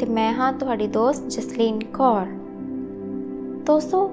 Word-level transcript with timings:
ਤੇ 0.00 0.06
ਮੈਂ 0.06 0.34
ਹਾਂ 0.34 0.52
ਤੁਹਾਡੀ 0.52 0.86
ਦੋਸਤ 0.86 1.28
ਜਸਲੀਨ 1.28 1.78
ਕੌਰ। 1.78 2.26
ਦੋਸਤੋ, 3.66 4.10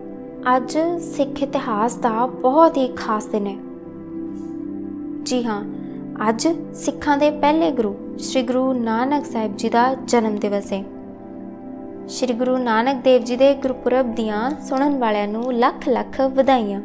ਅੱਜ 0.57 0.77
ਸਿੱਖ 1.01 1.43
ਇਤਿਹਾਸ 1.43 1.95
ਦਾ 1.95 2.25
ਬਹੁਤ 2.25 2.77
ਹੀ 2.77 2.87
ਖਾਸ 2.87 3.25
ਦਿਨ 3.25 3.47
ਹੈ। 3.47 3.55
ਜੀ 5.23 5.43
ਹਾਂ, 5.43 5.65
ਅੱਜ 6.29 6.47
ਸਿੱਖਾਂ 6.73 7.17
ਦੇ 7.17 7.31
ਪਹਿਲੇ 7.31 7.71
ਗੁਰੂ 7.71 7.95
ਸ੍ਰੀ 8.19 8.43
ਗੁਰੂ 8.43 8.73
ਨਾਨਕ 8.73 9.25
ਸਾਹਿਬ 9.25 9.57
ਜੀ 9.57 9.69
ਦਾ 9.69 9.95
ਜਨਮ 10.05 10.35
ਦਿਵਸ 10.35 10.73
ਹੈ। 10.73 10.83
ਸ੍ਰੀ 12.07 12.33
ਗੁਰੂ 12.33 12.57
ਨਾਨਕ 12.57 13.03
ਦੇਵ 13.03 13.23
ਜੀ 13.23 13.37
ਦੇ 13.37 13.53
ਗੁਰਪੁਰਬ 13.53 14.15
ਦੀਆਂ 14.15 14.51
ਸੁਣਨ 14.61 14.97
ਵਾਲਿਆਂ 14.97 15.27
ਨੂੰ 15.27 15.53
ਲੱਖ-ਲੱਖ 15.53 16.21
ਵਧਾਈਆਂ। 16.21 16.81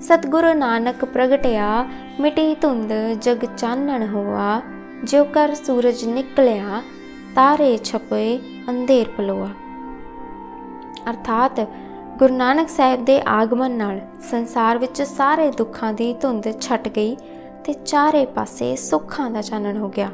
ਸਤਿਗੁਰੂ 0.00 0.52
ਨਾਨਕ 0.52 1.04
ਪ੍ਰਗਟਿਆ, 1.04 1.86
ਮਿਟੀ 2.20 2.54
ਧੁੰਦ 2.54 2.92
ਜਗ 3.20 3.44
ਚਾਨਣ 3.56 4.08
ਹੋਆ, 4.08 4.60
ਜਿਉ 5.04 5.24
ਕਰ 5.24 5.54
ਸੂਰਜ 5.54 6.04
ਨਿਕਲਿਆ 6.04 6.82
ਤਾਰੇ 7.38 7.76
ਛਪੇ 7.76 8.40
ਅੰਧੇਰ 8.68 9.08
ਪਲੋਆ। 9.08 9.48
ਅਰਥਾਤ 11.10 11.60
ਗੁਰੂ 12.18 12.34
ਨਾਨਕ 12.34 12.68
ਸਾਹਿਬ 12.68 13.04
ਦੇ 13.04 13.22
ਆਗਮਨ 13.26 13.70
ਨਾਲ 13.70 14.00
ਸੰਸਾਰ 14.30 14.78
ਵਿੱਚ 14.78 15.02
ਸਾਰੇ 15.02 15.50
ਦੁੱਖਾਂ 15.50 15.92
ਦੀ 15.92 16.12
ਧੁੰਦ 16.14 16.60
ਛਟ 16.60 16.88
ਗਈ 16.88 17.16
ਤੇ 17.64 17.72
ਚਾਰੇ 17.72 18.26
ਪਾਸੇ 18.26 18.76
ਸੁੱਖਾਂ 18.76 19.30
ਦਾ 19.30 19.42
ਚਾਨਣ 19.42 19.76
ਹੋ 19.76 19.88
ਗਿਆ। 19.88 20.10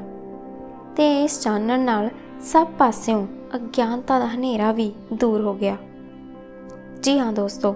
ਤੇ 0.96 1.24
ਇਸ 1.24 1.40
ਚਾਨਣ 1.40 1.80
ਨਾਲ 1.80 2.10
ਸਭ 2.40 2.66
ਪਾਸਿਓਂ 2.78 3.26
ਅਗਿਆਨਤਾ 3.56 4.18
ਦਾ 4.18 4.26
ਹਨੇਰਾ 4.26 4.72
ਵੀ 4.72 4.92
ਦੂਰ 5.12 5.40
ਹੋ 5.40 5.54
ਗਿਆ। 5.54 5.76
ਜੀ 7.02 7.18
ਹਾਂ 7.18 7.32
ਦੋਸਤੋ, 7.32 7.74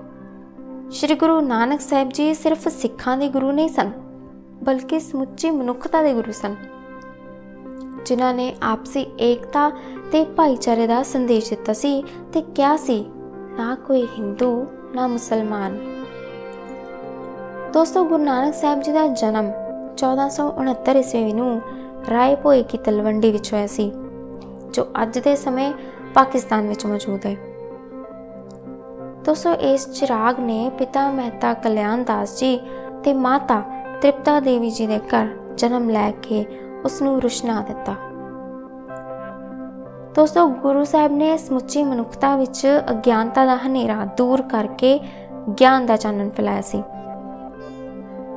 ਸ਼੍ਰੀ 0.91 1.15
ਗੁਰੂ 1.15 1.41
ਨਾਨਕ 1.41 1.81
ਸਾਹਿਬ 1.81 2.09
ਜੀ 2.09 2.35
ਸਿਰਫ 2.35 2.69
ਸਿੱਖਾਂ 2.69 3.17
ਦੇ 3.17 3.29
ਗੁਰੂ 3.29 3.53
ਨਹੀਂ 3.53 3.69
ਸਨ, 3.69 3.93
ਬਲਕਿ 4.65 5.01
ਸਮੁੱਚੀ 5.01 5.51
ਮਨੁੱਖਤਾ 5.51 6.03
ਦੇ 6.03 6.15
ਗੁਰੂ 6.15 6.33
ਸਨ। 6.33 6.78
ਜਿਨ੍ਹਾਂ 8.07 8.35
ਨੇ 8.35 8.55
ਆਪਸੀ 8.63 9.07
ਏਕਤਾ 9.21 9.71
ਤੇ 10.13 10.25
ਭਾਈਚਾਰੇ 10.25 10.87
ਦਾ 10.87 11.03
ਸੰਦੇਸ਼ 11.03 11.51
ਦਿੱਤਾ 11.51 11.73
ਸੀ 11.73 12.05
ਤੇ 12.33 12.41
ਕਿਹਾ 12.41 12.77
ਸੀ, 12.77 13.05
ਨਾ 13.59 13.75
ਕੋਈ 13.87 14.07
ਹਿੰਦੂ, 14.19 14.67
ਨਾ 14.95 15.07
ਮੁਸਲਮਾਨ। 15.07 15.79
ਦੋਸਤੋ, 17.73 18.05
ਗੁਰੂ 18.05 18.23
ਨਾਨਕ 18.25 18.55
ਸਾਹਿਬ 18.55 18.83
ਜੀ 18.83 18.93
ਦਾ 18.93 19.07
ਜਨਮ 19.07 19.51
1469 19.97 20.97
ਈਸਵੀ 20.97 21.33
ਨੂੰ 21.33 21.61
ਰਾਏ 22.11 22.35
ਭੋਏ 22.35 22.63
ਕੀ 22.63 22.79
ਤਲਵੰਡੀ 22.79 23.31
ਵਿੱਚ 23.33 23.53
ਹੋਇਆ 23.53 23.67
ਸੀ, 23.67 23.91
ਜੋ 24.71 24.87
ਅੱਜ 25.03 25.19
ਦੇ 25.19 25.37
ਸਮੇਂ 25.37 25.73
ਪਾਕਿਸਤਾਨ 26.15 26.69
ਵਿੱਚ 26.69 26.87
ਮੌਜੂਦ 26.87 27.27
ਹੈ। 27.27 27.37
ਦੋਸਤੋ, 29.25 29.53
ਇਸ 29.53 29.89
ਚਿਰਾਗ 29.91 30.41
ਨੇ 30.41 30.71
ਪਿਤਾ 30.79 31.11
ਮਹਿਤਾ 31.11 31.53
ਕਲਿਆਣ 31.55 32.05
ਦਾਸ 32.05 32.39
ਜੀ 32.39 32.59
ਤੇ 33.05 33.13
ਮਾਤਾ 33.15 33.63
ਤ੍ਰਿਪਤਾ 34.01 34.41
ਦੇਵੀ 34.41 34.71
ਜੀ 34.71 34.87
ਦੇ 34.87 34.99
ਘਰ 34.99 35.29
ਜਨਮ 35.57 35.91
ਲੈ 35.91 36.11
ਕੇ 36.23 36.45
ਉਸ 36.85 37.03
ਨੂੰ 37.03 37.23
ਰੁਸ਼ਨਾ 37.23 37.61
ਦਿੱਤਾ। 37.61 37.95
ਦੋਸਤੋ, 40.15 40.49
ਗੁਰੂ 40.49 40.85
ਸਾਹਿਬ 40.85 41.13
ਨੇ 41.13 41.37
ਸਮੁੱਚੀ 41.37 41.83
ਮਨੁੱਖਤਾ 41.83 42.37
ਵਿੱਚ 42.37 42.67
ਅਗਿਆਨਤਾ 42.91 43.47
ਦਾ 43.47 43.57
ਹਨੇਰਾ 43.57 44.05
ਦੂਰ 44.17 44.43
ਕਰਕੇ 44.43 45.01
ਗਿਆਨ 45.61 45.87
ਦਾ 45.87 45.97
ਚਾਨਣ 45.97 46.31
ਫੈਲਾਇਆ 46.31 46.61
ਸੀ। 46.61 46.83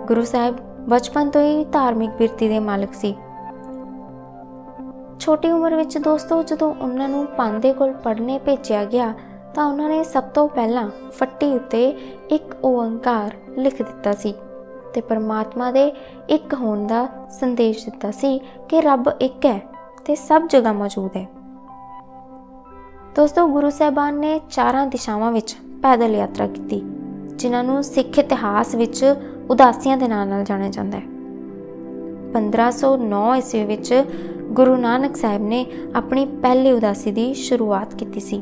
ਗੁਰੂ 0.07 0.23
ਸਾਹਿਬ 0.23 0.55
ਬਚਪਨ 0.89 1.29
ਤੋਂ 1.29 1.41
ਹੀ 1.41 1.65
ਧਾਰਮਿਕ 1.65 2.09
ਬਿਰਤੀ 2.09 2.47
ਦੇ 2.47 2.59
ਮਾਲਕ 2.59 2.93
ਸੀ। 2.93 3.15
ਛੋਟੀ 5.19 5.51
ਉਮਰ 5.51 5.75
ਵਿੱਚ 5.75 5.97
ਦੋਸਤੋ, 5.97 6.43
ਜਦੋਂ 6.43 6.73
ਉਹਨਾਂ 6.75 7.09
ਨੂੰ 7.09 7.25
ਪਾਂਦੇ 7.25 7.73
ਕੋਲ 7.73 7.93
ਪੜ੍ਹਨੇ 7.93 8.39
ਭੇਜਿਆ 8.39 8.85
ਗਿਆ, 8.85 9.13
ਤਾਂ 9.53 9.65
ਉਹਨਾਂ 9.65 9.89
ਨੇ 9.89 10.03
ਸਭ 10.03 10.23
ਤੋਂ 10.23 10.47
ਪਹਿਲਾਂ 10.47 10.89
ਫੱਟੀ 11.11 11.53
ਉੱਤੇ 11.55 11.89
ਇੱਕ 12.31 12.55
ਓੰਕਾਰ 12.63 13.31
ਲਿਖ 13.57 13.77
ਦਿੱਤਾ 13.77 14.11
ਸੀ। 14.11 14.33
ਤੇ 14.93 15.01
ਪਰਮਾਤਮਾ 15.01 15.71
ਦੇ 15.71 15.93
ਇੱਕ 16.29 16.53
ਹੋਣ 16.53 16.87
ਦਾ 16.87 17.07
ਸੰਦੇਸ਼ 17.29 17.85
ਦਿੱਤਾ 17.85 18.11
ਸੀ 18.11 18.39
ਕਿ 18.69 18.81
ਰੱਬ 18.81 19.09
ਇੱਕ 19.21 19.45
ਹੈ 19.45 19.59
ਤੇ 20.05 20.15
ਸਭ 20.15 20.47
ਜਗ੍ਹਾ 20.49 20.73
ਮੌਜੂਦ 20.73 21.17
ਹੈ। 21.17 21.27
ਦੋਸਤੋ, 23.15 23.47
ਗੁਰੂ 23.47 23.69
ਸਾਹਿਬਾਨ 23.69 24.19
ਨੇ 24.19 24.39
ਚਾਰਾਂ 24.49 24.87
ਦਿਸ਼ਾਵਾਂ 24.87 25.31
ਵਿੱਚ 25.31 25.55
ਪੈਦਲ 25.83 26.15
ਯਾਤਰਾ 26.15 26.47
ਕੀਤੀ, 26.47 26.81
ਜਿਨ੍ਹਾਂ 27.35 27.63
ਨੂੰ 27.63 27.83
ਸਿੱਖ 27.83 28.19
ਇਤਿਹਾਸ 28.19 28.75
ਵਿੱਚ 28.75 29.15
ਉਦਾਸੀਆਂ 29.49 29.97
ਦੇ 29.97 30.07
ਨਾਂ 30.07 30.25
ਨਾਲ 30.25 30.43
ਜਾਣਿਆ 30.43 30.69
ਜਾਂਦਾ 30.69 30.97
ਹੈ। 30.97 31.03
1509 32.33 33.35
ਈਸਵੀ 33.35 33.63
ਵਿੱਚ 33.63 34.03
ਗੁਰੂ 34.51 34.75
ਨਾਨਕ 34.75 35.15
ਸਾਹਿਬ 35.15 35.41
ਨੇ 35.41 35.65
ਆਪਣੀ 35.95 36.25
ਪਹਿਲੀ 36.25 36.71
ਉਦਾਸੀ 36.71 37.11
ਦੀ 37.11 37.33
ਸ਼ੁਰੂਆਤ 37.33 37.95
ਕੀਤੀ 37.95 38.19
ਸੀ। 38.19 38.41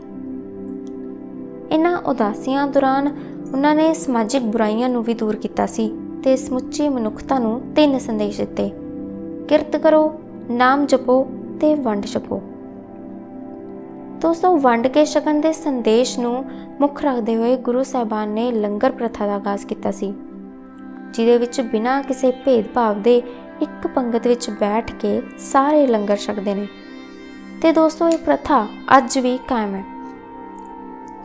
ਇਹਨਾਂ 1.72 1.98
ਉਦਾਸੀਆਂ 1.98 2.68
ਦੌਰਾਨ 2.68 3.08
ਉਹਨਾਂ 3.54 3.76
ਨੇ 3.76 3.94
ਸਮਾਜਿਕ 3.94 4.44
ਬੁਰਾਈਆਂ 4.44 4.90
ਨੂੰ 4.90 5.04
ਵੀ 5.04 5.14
ਦੂਰ 5.14 5.36
ਕੀਤਾ 5.36 5.66
ਸੀ 5.66 5.99
ਤੇ 6.24 6.36
ਸਮੁੱਚੀ 6.36 6.90
ਮਨੁੱਖਤਾ 6.90 7.40
ਨੂੰ 7.40 7.62
ਤਿੰਨ 7.76 8.00
ਸੰਦੇਸ਼ 8.00 8.38
ਦਿੱਤੇ। 8.38 8.70
ਕਿਰਤ 9.48 9.76
ਕਰੋ, 9.76 10.14
ਨਾਮ 10.52 10.86
ਜਪੋ 10.86 11.26
ਤੇ 11.62 11.76
ਵੰਡ 11.76 12.06
ਛਕੋ। 12.06 12.42
ਦੋਸਤੋ, 14.22 14.56
ਵੰਡ 14.58 14.88
ਕੇ 14.88 15.06
ਛਕਣ 15.06 15.40
ਦੇ 15.42 15.52
ਸੰਦੇਸ਼ 15.54 16.20
ਨੂੰ 16.20 16.44
ਮੁੱਖ 16.82 17.04
ਰੱਖਦੇ 17.04 17.36
ਹੋਏ 17.36 17.56
ਗੁਰੂ 17.58 17.84
ਸਾਹਿਬਾਨ 17.84 18.30
ਨੇ 18.30 18.52
ਲੰਗਰ 18.52 18.92
ਪ੍ਰਥਾ 18.92 19.28
ਦਾ 19.28 19.36
ਆਗਾਜ਼ 19.36 19.66
ਕੀਤਾ 19.66 19.92
ਸੀ, 19.92 20.14
ਜਿਹਦੇ 21.14 21.38
ਵਿੱਚ 21.38 21.62
ਬਿਨਾਂ 21.62 22.02
ਕਿਸੇ 22.04 22.32
ਭੇਦਭਾਵ 22.46 23.02
ਦੇ 23.02 23.22
ਇੱਕ 23.62 23.88
ਪੰਗਤ 23.88 24.28
ਵਿੱਚ 24.28 24.50
ਬੈਠ 24.50 24.92
ਕੇ 24.92 25.22
ਸਾਰੇ 25.40 25.88
ਲੰਗਰ 25.88 26.18
ਛਕਦੇ 26.18 26.54
ਨੇ। 26.56 26.68
ਤੇ 27.62 27.72
ਦੋਸਤੋ, 27.72 28.10
ਇਹ 28.10 28.18
ਪ੍ਰਥਾ 28.18 28.66
ਅੱਜ 28.98 29.18
ਵੀ 29.20 29.38
ਕਾਇਮ 29.48 29.76
ਹੈ। 29.76 29.99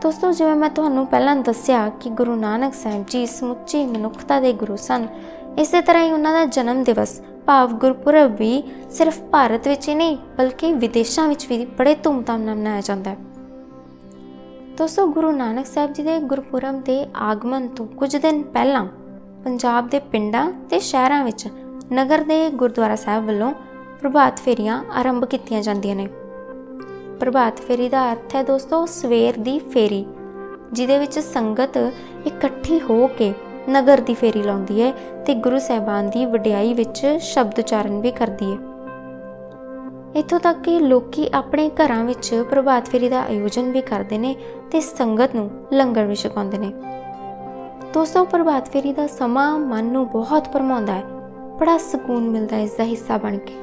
ਦੋਸਤੋ, 0.05 0.31
ਜਿਵੇਂ 0.31 0.55
ਮੈਂ 0.55 0.69
ਤੁਹਾਨੂੰ 0.69 1.05
ਪਹਿਲਾਂ 1.07 1.35
ਦੱਸਿਆ 1.35 1.89
ਕਿ 1.89 2.09
ਗੁਰੂ 2.09 2.35
ਨਾਨਕ 2.35 2.73
ਸਾਹਿਬ 2.73 3.05
ਜੀ 3.07 3.25
ਸਮੁੱਚੀ 3.25 3.85
ਮਨੁੱਖਤਾ 3.85 4.39
ਦੇ 4.39 4.53
ਗੁਰੂ 4.53 4.75
ਸਨ, 4.75 5.07
ਇਸੇ 5.57 5.81
ਤਰ੍ਹਾਂ 5.81 6.03
ਹੀ 6.03 6.11
ਉਹਨਾਂ 6.11 6.33
ਦਾ 6.33 6.45
ਜਨਮ 6.45 6.83
ਦਿਵਸ 6.83 7.21
ਭਾਵ 7.45 7.71
ਗੁਰਪੁਰਬ 7.71 8.35
ਵੀ 8.35 8.63
ਸਿਰਫ 8.91 9.19
ਭਾਰਤ 9.21 9.67
ਵਿੱਚ 9.67 9.87
ਹੀ 9.89 9.95
ਨਹੀਂ, 9.95 10.17
ਬਲਕਿ 10.37 10.73
ਵਿਦੇਸ਼ਾਂ 10.73 11.27
ਵਿੱਚ 11.27 11.45
ਵੀ 11.47 11.65
ਬੜੇ 11.65 11.95
ਧੂਮਧਾਮ 11.95 12.41
ਨਾਲ 12.41 12.55
ਮਨਾਇਆ 12.55 12.81
ਜਾਂਦਾ 12.81 13.11
ਹੈ। 13.11 13.17
ਦੋਸਤੋ, 14.77 15.07
ਗੁਰੂ 15.07 15.31
ਨਾਨਕ 15.31 15.65
ਸਾਹਿਬ 15.65 15.93
ਜੀ 15.93 16.03
ਦੇ 16.03 16.19
ਗੁਰਪੁਰਬ 16.19 16.81
ਦੇ 16.83 17.07
ਆਗਮਨ 17.15 17.67
ਤੋਂ 17.67 17.87
ਕੁਝ 17.87 18.15
ਦਿਨ 18.17 18.43
ਪਹਿਲਾਂ 18.43 18.85
ਪੰਜਾਬ 19.43 19.89
ਦੇ 19.89 19.99
ਪਿੰਡਾਂ 19.99 20.51
ਤੇ 20.69 20.79
ਸ਼ਹਿਰਾਂ 20.79 21.23
ਵਿੱਚ 21.23 21.47
ਨਗਰ 21.93 22.23
ਦੇ 22.23 22.49
ਗੁਰਦੁਆਰਾ 22.49 22.95
ਸਾਹਿਬ 22.95 23.25
ਵੱਲੋਂ 23.25 23.53
ਪ੍ਰਭਾਤ 24.01 24.39
ਫੇਰੀਆਂ 24.39 24.83
ਆਰੰਭ 24.95 25.25
ਕੀਤੀਆਂ 25.25 25.61
ਜਾਂਦੀਆਂ 25.61 25.95
ਨੇ। 25.95 26.07
ਪ੍ਰਭਾਤ 27.19 27.59
ਫੇਰੀ 27.59 27.89
ਦਾ 27.89 28.11
ਅਰਥ 28.11 28.35
ਹੈ 28.35 28.43
ਦੋਸਤੋ, 28.43 28.85
ਸਵੇਰ 28.85 29.37
ਦੀ 29.39 29.59
ਫੇਰੀ, 29.59 30.05
ਜਿਹਦੇ 30.73 30.97
ਵਿੱਚ 30.97 31.19
ਸੰਗਤ 31.19 31.77
ਇਕੱਠੀ 32.27 32.79
ਹੋ 32.81 33.07
ਕੇ 33.07 33.33
ਨਗਰ 33.69 34.01
ਦੀ 34.01 34.13
ਫੇਰੀ 34.13 34.43
ਲਾਉਂਦੀ 34.43 34.81
ਹੈ 34.81 34.91
ਤੇ 35.25 35.33
ਗੁਰੂ 35.35 35.59
ਸਾਹਿਬਾਨ 35.59 36.09
ਦੀ 36.09 36.25
ਵਡਿਆਈ 36.25 36.73
ਵਿੱਚ 36.73 37.05
ਸ਼ਬਦ 37.05 37.59
ਉਚਾਰਨ 37.59 37.99
ਵੀ 37.99 38.11
ਕਰਦੀ 38.11 38.51
ਹੈ। 38.51 38.57
ਇੱਥੋਂ 40.15 40.39
ਤੱਕ 40.39 40.59
ਕਿ 40.59 40.79
ਲੋਕੀ 40.79 41.29
ਆਪਣੇ 41.33 41.69
ਘਰਾਂ 41.69 42.03
ਵਿੱਚ 42.03 42.43
ਪ੍ਰਭਾਤ 42.49 42.89
ਫੇਰੀ 42.89 43.09
ਦਾ 43.09 43.21
ਆਯੋਜਨ 43.21 43.71
ਵੀ 43.71 43.81
ਕਰਦੇ 43.81 44.17
ਨੇ 44.17 44.35
ਤੇ 44.71 44.81
ਸੰਗਤ 44.81 45.35
ਨੂੰ 45.35 45.49
ਲੰਗਰ 45.73 46.05
ਵੀ 46.05 46.15
ਛਕਾਉਂਦੇ 46.15 46.57
ਨੇ। 46.57 46.71
ਦੋਸਤੋ, 47.93 48.23
ਪ੍ਰਭਾਤ 48.25 48.69
ਫੇਰੀ 48.69 48.93
ਦਾ 48.93 49.07
ਸਮਾਂ 49.07 49.59
ਮਨ 49.59 49.85
ਨੂੰ 49.85 50.07
ਬਹੁਤ 50.07 50.47
ਭਰਮਾਉਂਦਾ 50.49 50.93
ਹੈ। 50.93 51.03
ਬੜਾ 51.59 51.77
ਸਕੂਨ 51.77 52.29
ਮਿਲਦਾ 52.29 52.55
ਹੈ 52.55 52.61
ਇਸ 52.61 52.73
ਦਾ 52.73 52.83
ਹਿੱਸਾ 52.83 53.17
ਬਣ 53.17 53.37
ਕੇ। 53.37 53.53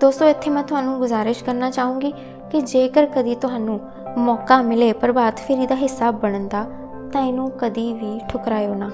ਦੋਸਤੋ, 0.00 0.24
ਇੱਥੇ 0.24 0.50
ਮੈਂ 0.50 0.62
ਤੁਹਾਨੂੰ 0.62 0.98
ਗੁਜ਼ਾਰਿਸ਼ 0.98 1.42
ਕਰਨਾ 1.44 1.70
ਚਾਹੂੰਗੀ 1.70 2.12
ਕਿ 2.50 2.60
ਜੇਕਰ 2.60 3.06
ਕਦੀ 3.06 3.34
ਤੁਹਾਨੂੰ 3.34 3.80
ਮੌਕਾ 4.18 4.60
ਮਿਲੇ 4.62 4.92
ਪ੍ਰਭਾਤ 4.92 5.38
ਫੇਰੀ 5.38 5.66
ਦਾ 5.66 5.74
ਹਿੱਸਾ 5.74 6.10
ਬਣਨ 6.10 6.48
ਦਾ, 6.48 6.64
ਤਾਂ 7.12 7.22
ਇਹਨੂੰ 7.22 7.50
ਕਦੀ 7.58 7.92
ਵੀ 7.92 8.18
ਠੁਕਰਾਇਓ 8.28 8.74
ਨਾ। 8.74 8.90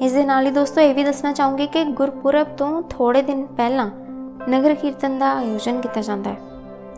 ਇਸ 0.00 0.12
ਦੇ 0.12 0.24
ਨਾਲ 0.24 0.46
ਹੀ 0.46 0.50
ਦੋਸਤੋ, 0.50 0.80
ਇਹ 0.80 0.94
ਵੀ 0.94 1.04
ਦੱਸਣਾ 1.04 1.32
ਚਾਹੂੰਗੀ 1.32 1.66
ਕਿ 1.66 1.84
ਗੁਰਪੁਰਬ 1.84 2.56
ਤੋਂ 2.56 2.82
ਥੋੜੇ 2.90 3.22
ਦਿਨ 3.22 3.44
ਪਹਿਲਾਂ 3.46 3.90
ਨਗਰ 4.48 4.74
ਕੀਰਤਨ 4.74 5.18
ਦਾ 5.18 5.32
ਆਯੋਜਨ 5.32 5.80
ਕੀਤਾ 5.80 6.00
ਜਾਂਦਾ 6.00 6.30
ਹੈ। 6.30 6.38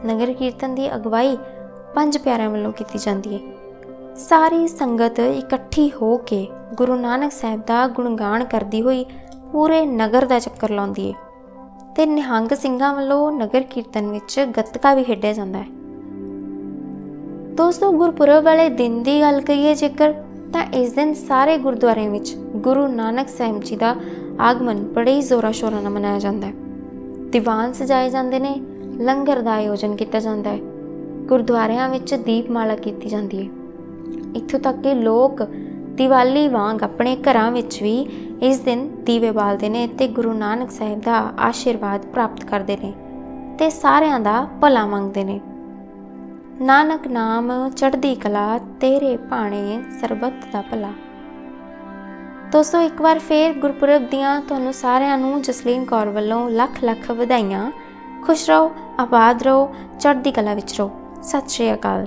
ਨਗਰ 0.07 0.33
ਕੀਰਤਨ 0.33 0.75
ਦੀ 0.75 0.95
ਅਗਵਾਈ 0.95 1.37
ਪੰਜ 1.95 2.19
ਪਿਆਰਿਆਂ 2.19 2.51
ਵੱਲੋਂ 2.51 2.73
ਕੀਤੀ 2.73 2.99
ਜਾਂਦੀ 2.99 3.35
ਹੈ। 3.35 4.15
ਸਾਰੀ 4.17 4.67
ਸੰਗਤ 4.69 5.21
ਇਕੱਠੀ 5.21 5.91
ਹੋ 6.03 6.17
ਕੇ 6.17 6.47
ਗੁਰੂ 6.75 6.97
ਨਾਨਕ 6.97 7.33
ਸਾਹਿਬ 7.33 7.61
ਦਾ 7.67 7.87
ਗੁਣਗਾਨ 7.89 8.45
ਕਰਦੀ 8.45 8.83
ਹੋਈ 8.83 9.05
ਪੂਰੇ 9.53 9.85
ਨਗਰ 9.87 10.25
ਦਾ 10.25 10.39
ਚੱਕਰ 10.39 10.71
ਲਾਉਂਦੀ 10.71 11.13
ਹੈ। 11.13 11.24
ਤੇ 11.97 12.07
ਨਿਹੰਗ 12.07 12.49
ਸਿੰਘਾਂ 12.49 12.95
ਵੱਲੋਂ 12.95 13.33
ਨਗਰ 13.33 13.61
ਕੀਰਤਨ 13.61 14.07
ਵਿੱਚ 14.07 14.47
ਗੱਤਕਾ 14.57 14.95
ਵੀ 14.95 15.05
ਖੇਡਿਆ 15.05 15.33
ਜਾਂਦਾ 15.33 15.59
ਹੈ। 15.59 15.67
ਦੋਸਤੋ, 17.55 17.93
ਗੁਰਪੁਰਬ 17.93 18.45
ਵਾਲੇ 18.45 18.69
ਦਿਨ 18.69 19.03
ਦੀ 19.03 19.21
ਗੱਲ 19.21 19.41
ਕਰੀਏ 19.41 19.75
ਜੇਕਰ, 19.75 20.13
ਤਾਂ 20.53 20.65
ਇਸ 20.65 20.93
ਦਿਨ 20.93 21.15
ਸਾਰੇ 21.15 21.59
ਗੁਰਦੁਆਰਿਆਂ 21.59 22.11
ਵਿੱਚ 22.11 22.35
ਗੁਰੂ 22.37 22.87
ਨਾਨਕ 22.87 23.29
ਸਾਹਿਬ 23.29 23.61
ਜੀ 23.61 23.77
ਦਾ 23.77 23.97
ਆਗਮਨ 24.41 24.85
ਬੜੇ 24.85 25.15
ਹੀ 25.15 25.21
ਜ਼ੋਰਾ 25.21 25.51
ਸ਼ੋਰਾਂ 25.51 25.83
ਨਾਲ 25.83 25.93
ਮਨਾਇਆ 25.93 26.19
ਜਾਂਦਾ 26.19 26.47
ਹੈ। 26.47 26.53
ਦੀਵਾਨ 27.31 27.73
ਸਜਾਏ 27.73 28.11
ਜਾਂਦੇ 28.11 28.39
ਨੇ, 28.39 28.61
ਲੰਗਰ 29.01 29.41
ਦਾ 29.41 29.53
ਆਯੋਜਨ 29.53 29.97
ਕੀਤਾ 29.97 30.21
ਜਾਂਦਾ 30.21 30.51
ਹੈ। 30.51 30.59
ਗੁਰਦੁਆਰਿਆਂ 31.27 31.89
ਵਿੱਚ 31.89 32.15
ਦੀਪਮਾਲਾ 32.15 32.77
ਕੀਤੀ 32.77 33.09
ਜਾਂਦੀ 33.09 33.47
ਹੈ। 33.47 33.53
ਇੱਥੋਂ 34.37 34.61
ਤੱਕ 34.61 34.77
ਕਿ 34.77 34.95
ਲੋਕ 34.95 35.43
ਦੀਵਾਲੀ 35.95 36.49
ਵਾਂਗ 36.49 36.83
ਆਪਣੇ 36.83 37.17
ਘਰਾਂ 37.17 37.51
ਵਿੱਚ 37.51 37.83
ਵੀ 37.83 37.99
ਇਸ 38.43 38.59
ਦਿਨ 38.59 38.89
ਦੀਵੇ 39.05 39.31
ਬਾਲਦੇ 39.31 39.69
ਨੇ 39.69 39.87
ਤੇ 39.87 40.09
ਗੁਰੂ 40.09 40.33
ਨਾਨਕ 40.33 40.71
ਸਾਹਿਬ 40.71 41.01
ਦਾ 41.01 41.19
ਆਸ਼ੀਰਵਾਦ 41.39 42.07
ਪ੍ਰਾਪਤ 42.07 42.45
ਕਰਦੇ 42.45 42.77
ਨੇ 42.77 42.93
ਤੇ 43.59 43.69
ਸਾਰਿਆਂ 43.71 44.21
ਦਾ 44.21 44.47
ਭਲਾ 44.63 44.87
ਮੰਗਦੇ 44.87 45.25
ਨੇ। 45.25 45.41
ਨਾਨਕ 46.61 47.07
ਨਾਮ 47.09 47.71
ਚੜ੍ਹਦੀ 47.71 48.15
ਕਲਾ, 48.15 48.59
ਤੇਰੇ 48.81 49.17
ਭਾਣੇ 49.17 49.83
ਸਰਬੱਤ 50.01 50.47
ਦਾ 50.53 50.63
ਭਲਾ। 50.63 50.93
ਦੋਸਤੋ, 52.53 52.81
ਇੱਕ 52.81 53.03
ਵਾਰ 53.03 53.19
ਫੇਰ 53.19 53.55
ਗੁਰਪੁਰਬ 53.55 54.09
ਦੀਆਂ 54.09 54.41
ਤੁਹਾਨੂੰ 54.41 54.73
ਸਾਰਿਆਂ 54.73 55.19
ਨੂੰ 55.19 55.43
ਜਸਲੀਨ 55.43 55.85
ਕੌਰ 55.85 56.09
ਵੱਲੋਂ 56.09 56.51
ਲੱਖ 56.51 56.85
ਲੱਖ 56.85 57.11
ਵਧਾਈਆਂ। 57.11 57.71
ਖੁਸ਼ 58.23 58.51
ਰਹੋ, 58.51 58.71
ਆਬਾਦ 59.01 59.43
ਰਹੋ, 59.43 59.75
ਚੜ੍ਹਦੀ 60.01 60.33
ਕਲਾ 60.33 60.55
ਵਿੱਚ 60.55 60.79
ਰਹੋ। 60.79 60.91
ਸਤਿ 61.23 61.49
ਸ਼੍ਰੀ 61.49 61.73
ਅਕਾਲ। 61.75 62.07